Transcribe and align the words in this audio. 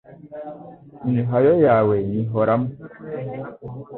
Imihayo 1.07 1.53
yawe 1.65 1.95
nyihora 2.09 2.53
mwo 2.61 2.71